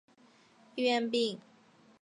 [0.75, 1.39] 医源病。